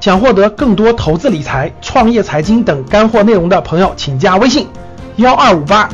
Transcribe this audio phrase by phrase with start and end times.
[0.00, 4.68] 想获得更多投资理财、创业财经等干货内容的朋友，请加微信：
[5.16, 5.88] 幺二五八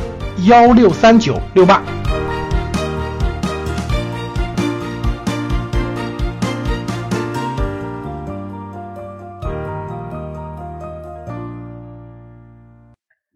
[0.45, 1.81] 幺六三九六八。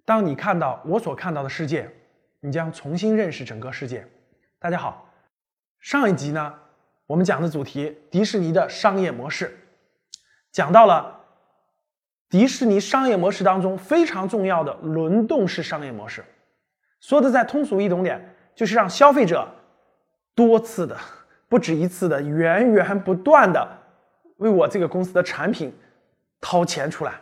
[0.06, 1.90] 当你看到我所看到的世界，
[2.42, 4.06] 你将重新认识整个世界。
[4.60, 5.10] 大家好，
[5.80, 6.54] 上一集呢，
[7.08, 9.58] 我们讲的主题迪士尼的商业模式，
[10.52, 11.20] 讲到了
[12.30, 16.24] 迪士尼商业模式当中非常重要的轮动式商业模式。
[17.00, 19.48] 说的再通俗易懂点，就是让消费者
[20.36, 20.98] 多次的、
[21.48, 23.68] 不止一次的、源源不断的
[24.38, 25.74] 为我这个公司的产品
[26.42, 27.14] 掏钱出来，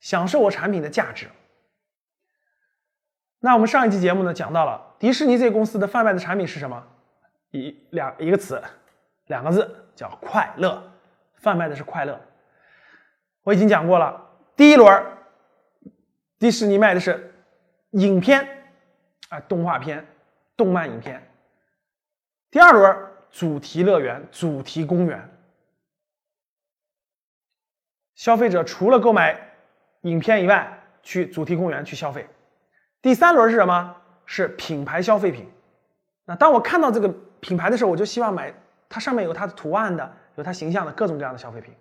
[0.00, 1.26] 享受我产品的价值。
[3.40, 6.86] 那我们上一期节目呢，讲到了迪士尼这个公司的贩卖的产品是什么？
[7.52, 8.62] 一两一个词，
[9.26, 10.82] 两个字叫快乐，
[11.36, 12.20] 贩卖的是快乐。
[13.42, 15.04] 我已经讲过了，第一轮
[16.38, 17.34] 迪士尼卖的是
[17.90, 18.46] 影片
[19.28, 20.06] 啊，动画片、
[20.56, 21.20] 动漫影片；
[22.50, 22.96] 第二轮
[23.30, 25.28] 主题乐园、主题公园。
[28.14, 29.38] 消费者除了购买
[30.02, 32.28] 影片以外，去主题公园去消费。
[33.00, 33.96] 第三轮是什么？
[34.26, 35.50] 是品牌消费品。
[36.24, 37.08] 那当我看到这个
[37.40, 38.54] 品牌的时候，我就希望买
[38.88, 41.74] 它上面有它的图案的，有它形象的各种各样的消费品。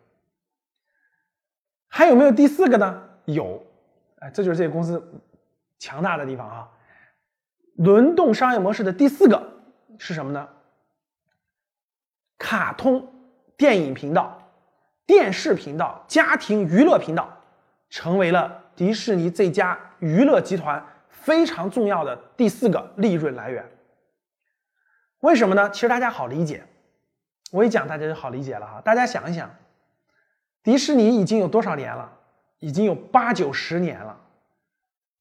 [1.89, 3.03] 还有没有第四个呢？
[3.25, 3.61] 有，
[4.19, 5.03] 哎，这就是这个公司
[5.77, 6.69] 强大的地方啊！
[7.75, 9.41] 轮动商业模式的第四个
[9.97, 10.47] 是什么呢？
[12.37, 13.11] 卡通
[13.57, 14.41] 电影频道、
[15.05, 17.29] 电视频道、家庭娱乐频道，
[17.89, 20.81] 成为了迪士尼这家娱乐集团。
[21.09, 23.63] 非常重要的第四个利润来源，
[25.19, 25.69] 为什么呢？
[25.69, 26.63] 其实大家好理解，
[27.51, 28.81] 我一讲大家就好理解了哈。
[28.81, 29.53] 大家想一想，
[30.69, 32.07] 迪士尼已经有多少年了？
[32.59, 34.15] 已经有八九十年了，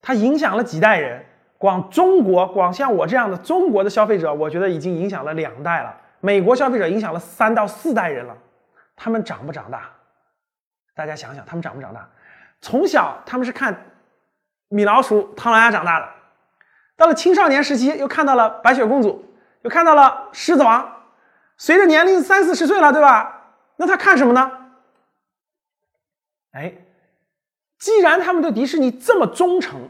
[0.03, 1.25] 它影响了几代人。
[1.57, 5.97] 光中国，光像我这样的中国的消费者，我觉得已经影响了两代了。
[6.21, 8.37] 美国消费者影响了三到四代人了。
[8.95, 9.89] 他们长不长大？
[10.95, 12.07] 大家想想，他们长不长大？
[12.61, 13.75] 从小他们是看。
[14.69, 16.07] 米老鼠、唐老鸭长大的，
[16.95, 19.25] 到了青少年时期，又看到了白雪公主，
[19.63, 20.87] 又看到了狮子王。
[21.57, 23.47] 随着年龄三四十岁了，对吧？
[23.77, 24.53] 那他看什么呢？
[26.59, 26.75] 哎，
[27.79, 29.89] 既然他们对迪士尼这么忠诚，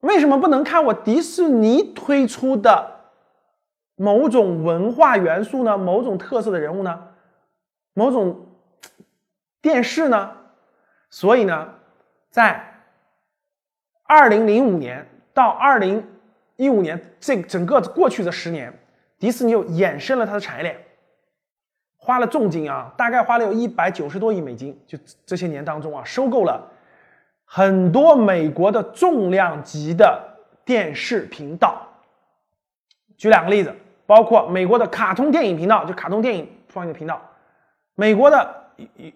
[0.00, 3.00] 为什么不能看我迪士尼推出的
[3.96, 5.78] 某种文化元素呢？
[5.78, 7.08] 某种特色的人物呢？
[7.94, 8.46] 某种
[9.62, 10.36] 电视呢？
[11.08, 11.74] 所以呢，
[12.30, 12.82] 在
[14.04, 16.06] 二零零五年到二零
[16.56, 18.78] 一五年，这整个过去的十年，
[19.18, 20.78] 迪士尼又衍生了它的产业链，
[22.00, 26.66] 花了重金啊，大概花了有一百九十多亿美金，就这些年当中啊，收购了
[27.44, 30.20] 很多美国的重量级的
[30.64, 31.86] 电视频道。
[33.16, 33.72] 举两个例子，
[34.06, 37.14] 包括美国的卡通电影频道，就卡通电影放映频道；
[37.94, 38.64] 美国的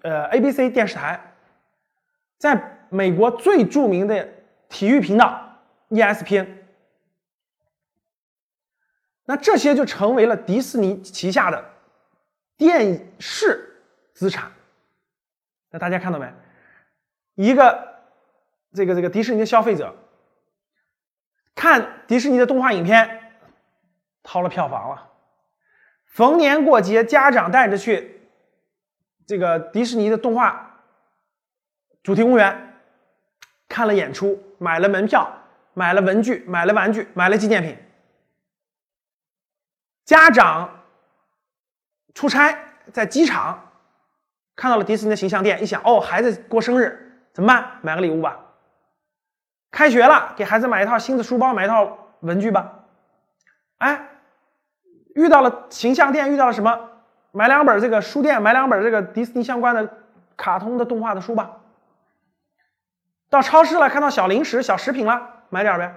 [0.02, 1.18] 呃 ABC 电视台，
[2.38, 4.28] 在美国最著名的。
[4.66, 5.40] 体育频道
[5.90, 6.48] ESPN，
[9.24, 11.64] 那这些就成为了迪士尼旗下的
[12.56, 13.82] 电视
[14.12, 14.50] 资产。
[15.70, 16.32] 那大家看到没？
[17.34, 18.02] 一个
[18.72, 19.94] 这个这个迪士尼的消费者
[21.54, 23.32] 看迪士尼的动画影片，
[24.22, 25.10] 掏了票房了。
[26.06, 28.28] 逢年过节，家长带着去
[29.26, 30.80] 这个迪士尼的动画
[32.02, 32.70] 主题公园。
[33.66, 35.36] 看了演出，买了门票，
[35.72, 37.76] 买了文具，买了玩具，买了纪念品。
[40.04, 40.83] 家长
[42.14, 42.56] 出差
[42.92, 43.60] 在机场
[44.56, 47.66] 看到了迪士尼的形象店，一想，哦，孩子过生日怎么办？
[47.82, 48.38] 买个礼物吧。
[49.70, 52.84] 开学了，给孩子买一套新的书包，买一套文具吧。
[53.78, 54.08] 哎，
[55.16, 56.90] 遇到了形象店，遇到了什么？
[57.32, 59.92] 买两本这个书店，买两本这个迪士尼相关的
[60.36, 61.50] 卡通的动画的书吧。
[63.28, 65.92] 到超市了，看到小零食、小食品了，买点呗。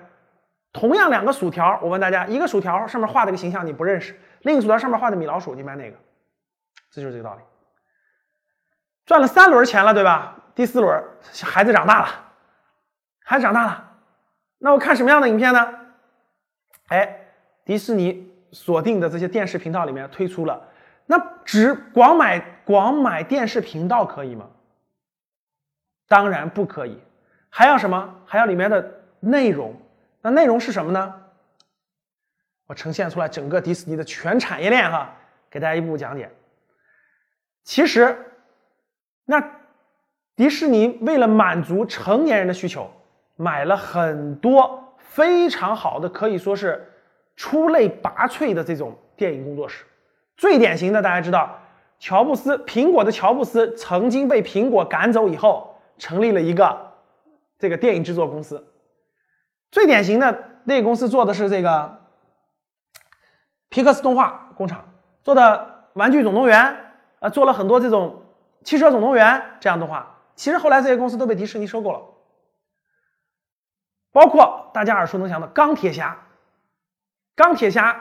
[0.73, 5.97] 同样两个薯条，我问大家，一个薯条上面画的个形象你不认识，另一个薯条上面画的米老鼠，你买哪个？
[6.91, 7.41] 这就是这个道理。
[9.05, 10.35] 赚了三轮钱了，对吧？
[10.53, 11.03] 第四轮，
[11.43, 12.07] 孩子长大了，
[13.23, 13.91] 孩子长大了，
[14.57, 15.73] 那我看什么样的影片呢？
[16.87, 17.27] 哎，
[17.63, 20.67] 迪士尼锁定的这些电视频道里面推出了，
[21.05, 24.49] 那只光买光买电视频道可以吗？
[26.07, 27.01] 当然不可以。
[27.49, 28.15] 还要什么？
[28.25, 29.79] 还要里面的内容。
[30.21, 31.21] 那内容是什么呢？
[32.65, 35.13] 我呈现出来整个迪士尼的全产业链哈，
[35.49, 36.29] 给大家一步步讲解。
[37.67, 38.17] 其实，
[39.25, 39.43] 那
[40.37, 42.89] 迪士尼为了满足成年人的需求，
[43.35, 46.89] 买了很多非常好的，可以说是
[47.35, 49.83] 出类拔萃的这种电影工作室。
[50.37, 51.59] 最典型的，大家知道，
[51.99, 56.93] 乔布斯，苹果的乔布斯曾经被苹果赶走以后，成立了一个
[57.59, 58.65] 这个电影制作公司。
[59.71, 61.99] 最典型的那个公司做的是这个
[63.67, 64.85] 皮克斯动画工厂
[65.21, 66.63] 做的《玩具总动员》，
[67.19, 68.23] 呃，做了很多这种
[68.65, 69.25] 《汽车总动员》
[69.59, 70.15] 这样的话。
[70.35, 72.01] 其实后来这些公司都被迪士尼收购了，
[74.11, 76.17] 包括大家耳熟能详的钢铁侠。
[77.35, 77.99] 钢铁侠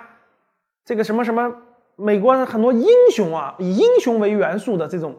[0.84, 1.56] 这个什么什么，
[1.94, 5.16] 美国很多英雄啊，以英雄为元素的这种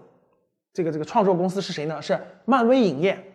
[0.74, 2.00] 这个这个创作公司是谁呢？
[2.02, 3.34] 是漫威影业。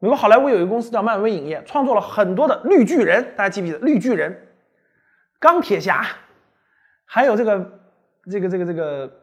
[0.00, 4.48] 美国好莱坞有一个公司叫漫威影业，创作了很多的绿巨人，大家记不记得绿巨人、
[5.38, 6.04] 钢铁侠，
[7.04, 7.80] 还有这个
[8.30, 9.19] 这个这个这个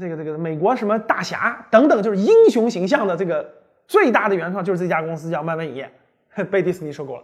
[0.00, 3.48] 这个这个美国什么大侠等等，就是英雄形象的这个
[3.86, 5.92] 最大的原创就是这家公司叫漫威影业，
[6.50, 7.22] 被迪士尼收购了。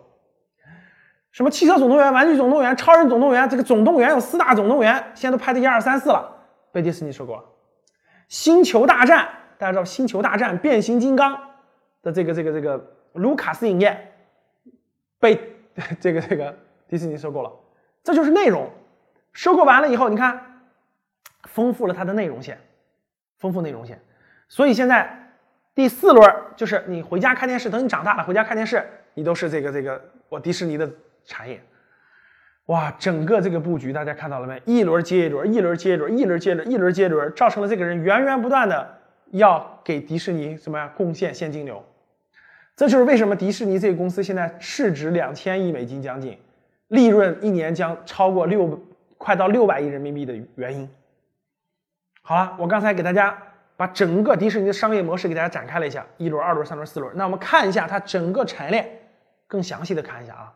[1.31, 6.29] 什么汽车总动员、玩具总动员、超人总动员，这个总动员有四大总动员，现在都拍的一二三四了，
[6.73, 7.45] 被迪士尼收购了。
[8.29, 9.29] 星球大战，
[9.59, 11.39] 大家知道星球大战、变形金刚。
[12.01, 14.13] 的这个这个这个卢卡斯影业
[15.19, 15.37] 被
[15.99, 16.57] 这个这个
[16.89, 17.51] 迪士尼收购了，
[18.05, 18.71] 这就是内容。
[19.33, 20.48] 收购完了以后，你看，
[21.59, 22.57] 丰富了它的内容线，
[23.41, 24.01] 丰富内容线。
[24.49, 25.13] 所以现在
[25.75, 28.81] 第四轮就是你回家看电视，等你长大了回家看电视，
[29.15, 30.89] 你都是这个这个我迪士尼的
[31.25, 31.61] 产业。
[32.67, 34.63] 哇，整个这个布局大家看到了没？
[34.67, 38.97] 一轮接一轮，一轮接一轮，一轮接轮，一轮接一轮，造成了这个人源源不断的。
[39.33, 40.93] 要给迪士尼什么呀？
[40.97, 41.85] 贡献现金流，
[42.77, 46.39] 这就是为什么迪士尼这个公司现在市值两千亿美金将近，
[46.87, 48.81] 利润一年将超过六
[49.17, 50.89] 快到六百亿人民币的原因。
[52.29, 53.35] 好了，我刚才给大家
[53.75, 57.11] 把整个迪士尼的商业模式给大家展开了一下，一轮、二轮、三轮、四轮。
[57.17, 58.87] 那我们看一下它整个产业链，
[59.47, 60.53] 更详细的看一下啊。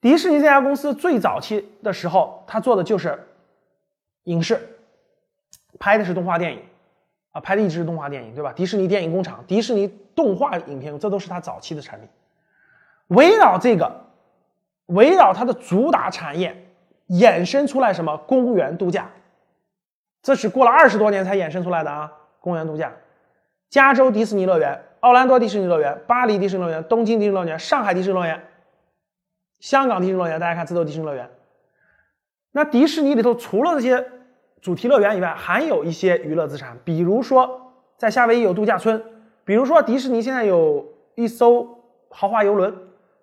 [0.00, 3.22] 迪士尼这家公司最早期的时候，它做的就是
[4.22, 4.58] 影视，
[5.78, 6.62] 拍的是动画电影。
[7.32, 8.50] 啊，拍的一直是动画电影，对吧？
[8.54, 9.86] 迪士尼电影工厂、迪士尼
[10.16, 12.08] 动画影片，这都是它早期的产品。
[13.08, 13.92] 围绕这个，
[14.86, 16.56] 围绕它的主打产业，
[17.10, 18.16] 衍生出来什么？
[18.26, 19.06] 公园度假，
[20.22, 22.12] 这是过了二十多年才衍生出来的啊！
[22.40, 22.92] 公园度假，
[23.68, 28.42] 加州迪士尼乐园、奥兰多迪士尼乐园、巴黎迪士尼乐园、东京迪士尼乐园、上海迪士尼乐园、
[29.60, 31.28] 香港迪士尼乐园，大家看，这都迪士尼乐园。
[32.52, 34.06] 那迪士尼里头除了这些。
[34.62, 39.02] 主题乐园以外，还有一些娱乐资产，比如说在夏威夷有度假村，
[39.42, 41.66] 比如说迪士尼现在有一艘
[42.10, 42.70] 豪华游轮，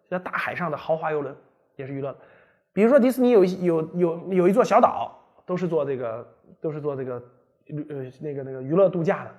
[0.10, 1.36] 叫大海上的豪华游轮，
[1.76, 2.16] 也是娱乐。
[2.74, 5.16] 比如说迪士尼有一有有有一座小岛，
[5.46, 6.28] 都是做这个
[6.62, 7.16] 都是做这个
[7.68, 9.36] 呃那个那个娱乐度假的。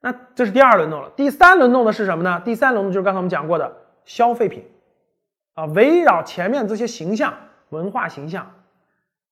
[0.00, 2.40] 那这是第二轮动了，第三轮动的是什么呢？
[2.44, 4.64] 第三轮就是刚才我们讲过的消费品
[5.54, 7.34] 啊，围绕前面这些形象
[7.70, 8.54] 文化形象。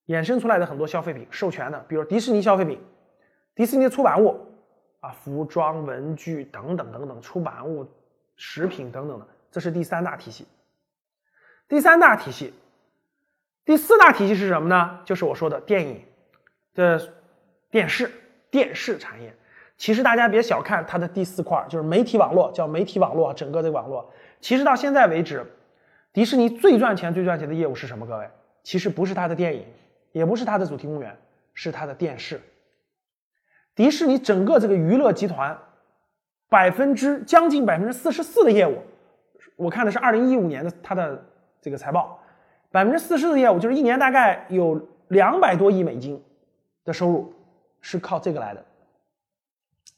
[0.07, 2.81] 衍生出来的很多消费品，授权的，比如迪士尼消费品、
[3.57, 4.41] 迪士尼的出版物
[5.01, 7.85] 啊，服装、文具等等等等，出版物、
[8.37, 10.47] 食品等等的，这是第三大体系。
[11.67, 12.55] 第三大体系，
[13.67, 15.01] 第四大体系是什么呢？
[15.05, 16.01] 就是我说的电影
[16.73, 16.99] 的
[17.69, 18.11] 电视
[18.49, 19.35] 电视产业。
[19.77, 24.11] 其实大家别小看它的第四块，就是媒体网络，叫媒体网络，整个这个网络。
[24.41, 25.45] 其实到现在为止，
[26.13, 28.07] 迪士尼最赚钱、最赚钱的业务是什么？
[28.07, 28.31] 各位，
[28.63, 29.67] 其实不是它的电影。
[30.13, 31.15] 也不是它的主题公园，
[31.53, 32.41] 是它的电视。
[33.75, 35.59] 迪士尼整个这个娱乐集团，
[36.49, 38.83] 百分之将近百分之四十四的业务，
[39.57, 41.23] 我看的是二零一五年的它的
[41.61, 42.19] 这个财报，
[42.71, 46.23] 百分之四十的业务就是一年大概有两百多亿美金
[46.85, 47.33] 的收入，
[47.81, 48.65] 是靠这个来的，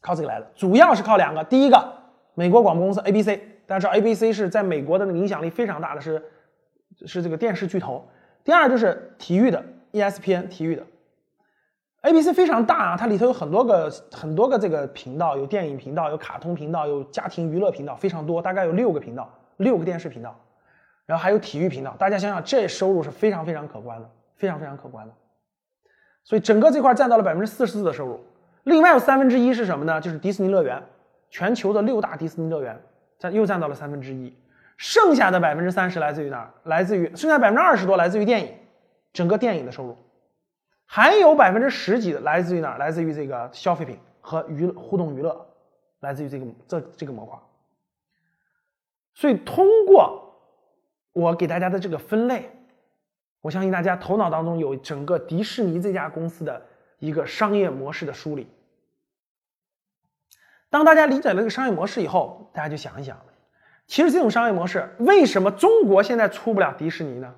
[0.00, 1.92] 靠这个来的，主要是靠两个，第一个
[2.34, 3.28] 美国广播公司 ABC，
[3.66, 6.22] 大家知道 ABC 是在美国的那个影响力非常大的，是
[7.06, 8.06] 是这个电视巨头，
[8.44, 9.64] 第二就是体育的。
[9.90, 10.84] ESPN 体育的
[12.02, 20.38] ，ABC 非常大啊，它里头有很多个很多个这个频道，有电影频道，有卡通频道，有家庭娱乐频道，非常多，大概有六个频道，六个电视频道，
[21.08, 21.96] 然后还有体育频道。
[21.98, 25.14] 大家想想，这收入是非常非常可观的，非常非常可观的。
[26.22, 28.22] 所以整个这块占到了百分之四十四的收入，
[28.64, 29.98] 另外有三分之一是什么呢？
[29.98, 30.82] 就是迪士尼乐园，
[31.30, 32.78] 全球的六大迪士尼乐园
[33.18, 34.36] 占又占到了三分之一，
[34.76, 36.52] 剩下的百分之三十来自于哪儿？
[36.64, 38.54] 来自于剩下百分之二十多来自于电影。
[39.10, 39.96] 整个电影的收入，
[40.84, 42.78] 还有百分之十几的来自于哪儿？
[42.78, 45.46] 来自于这个消费品和娱互动娱乐，
[46.00, 47.38] 来自于这个这这个模块。
[49.14, 50.27] 所以通过
[51.18, 52.48] 我给大家的这个分类，
[53.40, 56.64] 我相信大家头脑当中有整个迪士尼这家公司的
[57.00, 58.46] 一个商业模式的梳理。
[60.70, 63.18] 当大家理解了这个商业模式以后，大家就想一想，
[63.88, 67.34] 其实这种商业模式为什么中国现在出不了迪士尼呢？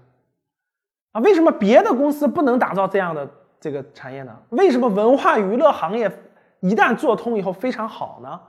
[1.13, 4.43] 啊，为什么别的公司不能打造这样的这个产业呢？
[4.51, 6.13] 为什么文化娱乐行业
[6.61, 8.41] 一旦做通以后非常好呢？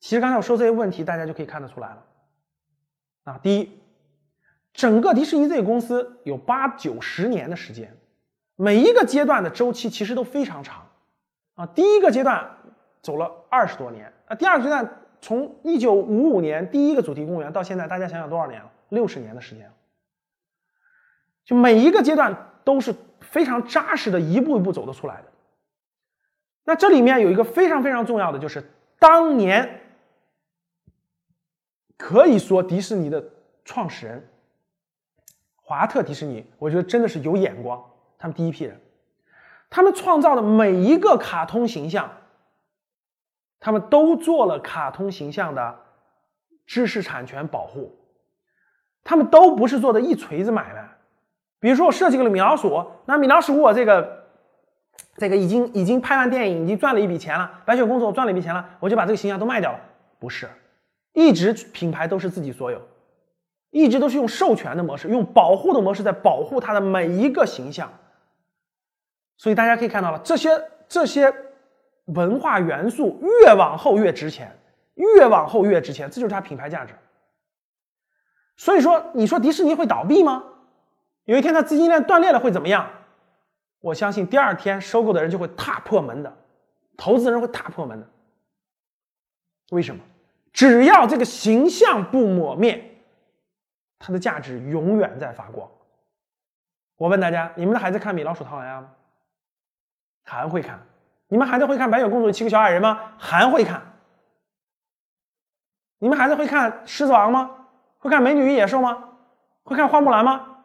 [0.00, 2.02] 其实刚才我说这些问题，大家就可以看得出来了。
[3.26, 3.80] 啊，第一，
[4.72, 7.92] 整个迪士尼这个公司有八九十年的时间，
[8.54, 10.86] 每一个阶段的周期其实都非常长。
[11.56, 12.48] 啊，第一个阶段
[13.02, 14.88] 走了二十多年，啊，第二个阶段
[15.20, 18.70] 从一九五五年第一个主题公园到现在，大家想想多少年了？
[18.90, 19.68] 六十年的时间。
[21.44, 25.24] 就每一个阶段都是非常扎实的，一步一步走得出来的。
[26.64, 28.62] 那这里面有一个非常非常重要的，就是
[29.00, 29.80] 当年
[31.96, 33.24] 可以说迪士尼的
[33.64, 34.28] 创始人
[35.56, 37.82] 华特迪士尼，我觉得真的是有眼光。
[38.18, 38.80] 他们第一批人，
[39.68, 42.10] 他们创造的每一个卡通形象，
[43.58, 45.78] 他们都做了卡通形象的
[46.66, 47.98] 知识产权保护，
[49.04, 50.88] 他们都不是做的一锤子买卖。
[51.58, 54.24] 比如说我设计个米老鼠，那米老鼠我这个
[55.16, 57.62] 这个已经已经拍完电影，已经赚了一笔钱了。
[57.64, 59.80] 白雪公主我赚了一笔钱了，我就把这个形象都卖掉了。
[60.18, 60.48] 不是，
[61.16, 62.78] 一直品牌都是自己所有，
[63.70, 67.90] 一直都是用授权的模式，用保护的模式在保护它的每一个形象。
[69.38, 70.50] 所以大家可以看到了，这些
[70.86, 71.34] 这些
[72.04, 74.54] 文化元素越往后越值钱，
[74.94, 76.92] 越往后越值钱，这就是它品牌价值。
[78.58, 80.44] 所以说，你说迪士尼会倒闭吗？
[81.24, 82.90] 有一天，它资金链断裂了会怎么样？
[83.80, 86.36] 我相信第二天收购的人就会踏破门的，
[86.94, 88.06] 投资人会踏破门的。
[89.70, 90.02] 为什么？
[90.56, 92.82] 只要这个形象不抹灭，
[93.98, 95.70] 它的价值永远在发光。
[96.96, 98.90] 我问大家：你们的孩子看米老鼠、唐老鸭吗？
[100.24, 100.80] 还会看。
[101.28, 102.98] 你们孩子会看白雪公主、七个小矮人吗？
[103.18, 103.82] 还会看。
[105.98, 107.50] 你们孩子会看狮子王吗？
[107.98, 109.10] 会看美女与野兽吗？
[109.62, 110.56] 会看花木兰吗？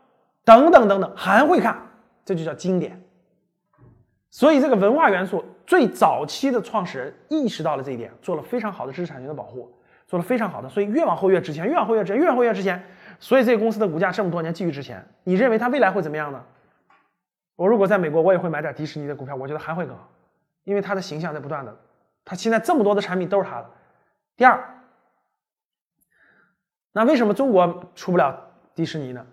[0.46, 1.78] 等等等等，还会看，
[2.24, 2.98] 这就叫经典。
[4.30, 9.70] 所以，这个文化元素最早期的创始人意识到了这一点，做了非常好的知识产权的保护，
[10.12, 12.84] 做了非常好的，所以越往后越值钱，越往后越值钱，越往后越值钱。
[13.18, 15.08] 所以，这个公司的股价这么多年继续值钱。
[15.24, 16.44] 你认为它未来会怎么样呢？
[17.56, 20.10] 我如果在美国，我也会买点迪士尼的股票，我觉得还会更好，
[20.66, 21.74] 因为它的形象在不断的，
[22.26, 23.70] 它现在这么多的产品都是它的。
[24.36, 24.62] 第二，
[26.92, 28.38] 那为什么中国出不了
[28.76, 29.26] 迪士尼呢？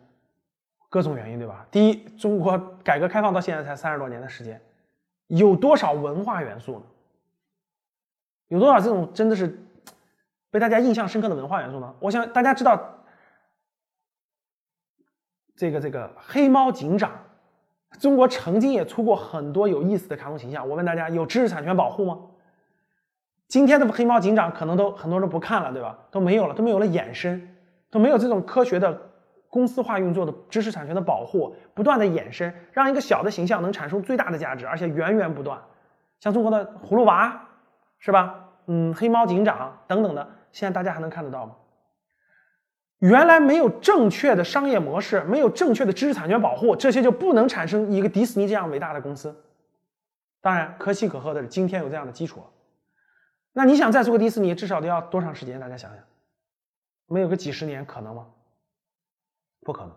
[0.88, 1.66] 各种原因，对吧？
[1.72, 4.60] 第一，中国改革开放到现在才三十多年的时间，
[5.26, 6.82] 有多少文化元素呢？
[8.46, 9.58] 有多少这种真的是
[10.50, 11.94] 被大家印象深刻的文化元素呢？
[12.00, 12.80] 我想大家知道，
[15.56, 17.12] 这个这个黑猫警长，
[17.98, 20.68] 中国曾经也出过很多有意思的卡通形象。
[20.68, 22.18] 我问大家，有知识产权保护吗？
[23.48, 25.98] 今天的黑猫警长可能都很多人不看了，对吧？
[26.10, 27.48] 都没有了，都没有了衍生，
[27.90, 29.08] 都没有这种科学的。
[29.50, 35.58] 公司化运作的知识产权的保护不断的衍生，让一个小的形象能产生最大的价值，而且源源不断。
[36.20, 37.48] 像中国的葫芦娃，
[37.98, 38.50] 是吧？
[38.66, 41.56] 嗯，黑猫警长等等的，现在大家还能看得到吗？
[42.98, 49.44] 原来没有正确的商业模式，没有正确的知识产权保护，这些就不能产生一个迪士尼这样伟大的公司。
[50.40, 52.46] 当然，可喜可贺的是，今天有这样的基础了。
[53.52, 55.60] 那你想再做个迪士尼，至少得要多长时间？
[55.60, 56.00] 大家想想，
[57.06, 58.26] 没有个几十年可能吗？
[59.60, 59.92] 不可能。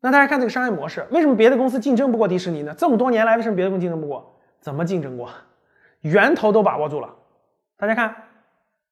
[0.00, 2.72] 那大家看这个商业模式，为什么别的公司竞争不过迪士尼呢？
[2.78, 4.38] 这么多年来，为什么别的公司竞争不过？
[4.60, 5.28] 怎么竞争过？
[6.02, 7.16] 源头都把握住了。
[7.76, 8.27] 大家看，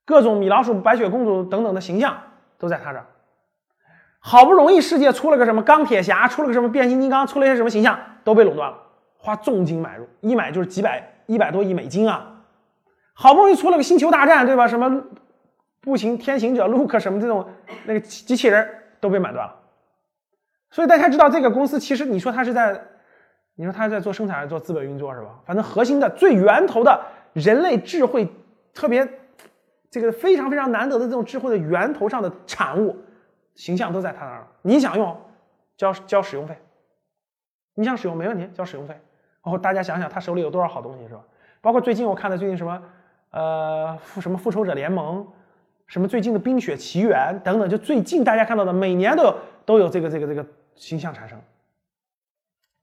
[0.06, 2.16] 各种米老鼠、白雪公主等等的形象
[2.56, 3.04] 都在他这儿。
[4.18, 8.78] 好不容易世界出了个什么钢铁侠，出了个什么变形金刚，出了些什么形象，都被垄断了，
[9.18, 12.42] 花重金买入，一买就是几百、一百多亿美金啊！
[13.12, 14.66] 好不容易出了个星球大战，对吧？
[14.66, 15.02] 什么
[15.82, 17.46] 步行天行者、Luke 什么这种
[17.84, 18.66] 那个机器人。
[18.98, 19.54] 都被买断了，
[20.70, 22.80] 所以大家知道这个公司其实你说它是在，
[23.54, 25.38] 你说它在做生产还是做资本运作是吧？
[25.44, 26.98] 反正核心的最源头的
[27.34, 28.26] 人类智慧，
[28.72, 29.06] 特别
[30.00, 32.96] 这个非常非常难得的这种智慧的源头上的产物
[33.54, 34.46] 形象都在他那儿。
[34.62, 35.16] 你想用，
[35.76, 36.56] 交交使用费，
[37.74, 38.94] 你想使用没问题，交使用费。
[39.42, 41.20] 然后大家想想他手里有多少好东西是吧？
[41.60, 42.82] 包括最近我看的最近什么
[43.30, 45.26] 呃复什么复仇者联盟。
[45.88, 51.40] 什么最近的《冰雪奇缘》等等，就最近大家看到的，每年都有都有这个这个这个形象产生。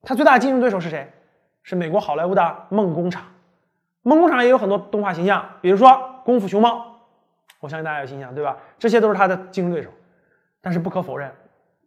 [0.03, 1.11] 他最大的竞争对手是谁？
[1.63, 3.25] 是美国好莱坞的梦工厂。
[4.03, 5.89] 梦工厂也有很多动画形象，比如说
[6.23, 6.77] 《功夫熊猫》，
[7.63, 8.57] 我相信大家有印象，对吧？
[8.77, 9.89] 这些都是它的竞争对手。
[10.59, 11.31] 但是不可否认，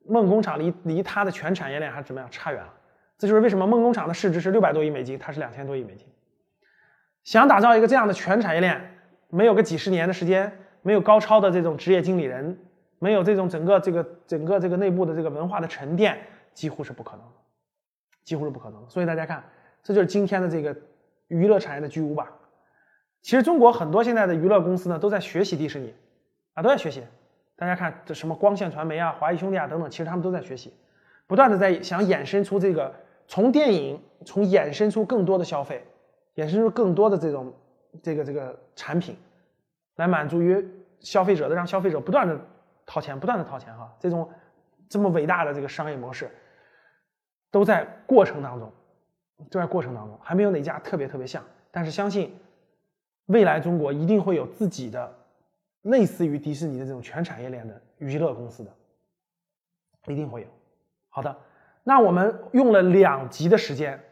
[0.06, 2.72] 梦工厂离离它的全产业链还是怎么样差远了。
[3.18, 6.06] 这就是为什么梦工厂的市值是六百多亿美金，它是两千多亿美金。
[7.24, 12.58] 想打造一个这样的全产业链，没有个几十年的时间，没有高超的这种职业经理人，
[12.98, 16.18] 没有这种整个这个整个这个内部的这个文化的沉淀，
[16.54, 17.32] 几乎是不可能的，
[18.24, 18.82] 几乎是不可能。
[18.88, 19.44] 所以大家看，
[19.82, 20.74] 这就是今天的这个
[21.28, 22.26] 娱乐产业的巨无霸。
[23.26, 25.92] 其实中国很多现在的娱乐公司呢，都在学习迪士尼，
[26.54, 27.02] 啊，都在学习。
[27.56, 30.72] 大家看这什么光线传媒啊、华谊兄弟啊等等，其实他们都在学习，
[31.26, 32.94] 不断的在想衍生出这个
[33.26, 35.84] 从电影从衍生出更多的消费，
[36.36, 37.52] 衍生出更多的这种
[38.00, 39.16] 这个这个产品，
[39.96, 40.64] 来满足于
[41.00, 42.38] 消费者的，让消费者不断的
[42.86, 43.92] 掏钱，不断的掏钱哈。
[43.98, 44.30] 这种
[44.88, 46.30] 这么伟大的这个商业模式，
[47.50, 48.72] 都在过程当中，
[49.50, 51.42] 都在过程当中，还没有哪家特别特别像，
[51.72, 52.32] 但是相信
[53.26, 55.14] 未来中国一定会有自己的。
[55.82, 58.76] 类似于迪士尼的这种全产业链的娱乐公司的，
[60.08, 60.48] 一定会有。
[61.08, 61.38] 好的，
[61.84, 64.02] 那我们用了两集的时间，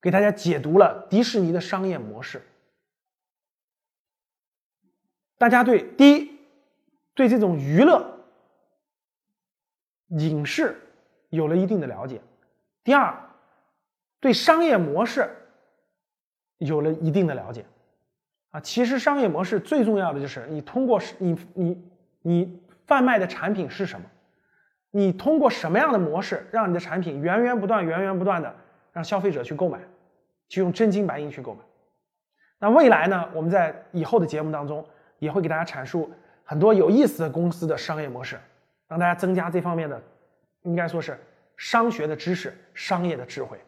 [0.00, 2.40] 给大家解读了迪士尼的商业模式。
[5.36, 6.40] 大家对第一，
[7.12, 8.18] 对这种娱乐
[10.08, 10.80] 影视
[11.28, 12.20] 有了一定的了解；
[12.82, 13.14] 第二，
[14.18, 15.30] 对商业模式
[16.56, 17.66] 有了一定的了解。
[18.52, 21.90] 啊，其实商业模式最重要的就是你通过你你
[22.20, 24.06] 你贩卖的产品是什么，
[24.90, 28.54] 你通过什么样的模式让你的产品源源不断、源源不断的
[28.92, 29.80] 让消费者去购买，
[30.50, 31.60] 去用真金白银去购买。
[32.58, 34.86] 那未来呢，我们在以后的节目当中
[35.18, 36.10] 也会给大家阐述
[36.44, 38.38] 很多有意思的公司的商业模式，
[38.86, 39.98] 让大家增加这方面的
[40.60, 41.18] 应该说是
[41.56, 43.58] 商学的知识、商业的智慧。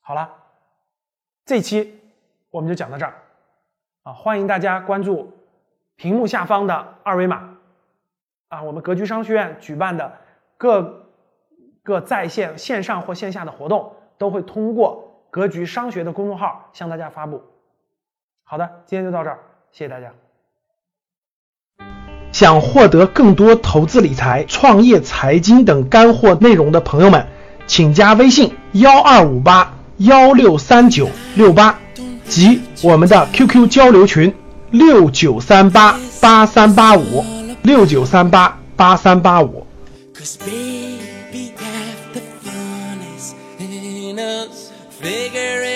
[0.00, 0.28] 好了，
[1.44, 1.99] 这期。
[2.50, 3.14] 我们就讲到这儿，
[4.02, 5.32] 啊，欢迎大家关注
[5.96, 7.56] 屏幕下方的二维码，
[8.48, 10.12] 啊，我们格局商学院举办的
[10.56, 11.06] 各
[11.84, 17.42] 个在线线上或线下的活动，都会通过格局商学的公众号向大家发布。
[18.42, 19.38] 好的，今天就到这儿，
[19.70, 20.12] 谢谢大家。
[22.32, 27.26] 想获得更多投资理财、创业财经等干货内容的朋友们，
[27.66, 31.78] 请加微信幺二五八幺六三九六八。
[32.30, 34.32] 及我们的 QQ 交流群
[34.70, 37.24] 六九三八八三八五
[37.62, 39.66] 六九三八八三八五。
[44.20, 45.69] up